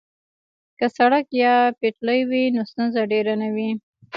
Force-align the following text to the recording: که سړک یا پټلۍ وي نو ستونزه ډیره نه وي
که 0.77 0.85
سړک 0.97 1.25
یا 1.43 1.55
پټلۍ 1.79 2.21
وي 2.29 2.43
نو 2.55 2.61
ستونزه 2.71 3.01
ډیره 3.11 3.33
نه 3.41 3.49
وي 3.55 3.69